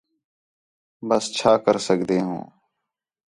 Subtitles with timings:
[1.07, 2.43] ٻَس چھا کر سڳدے ہوں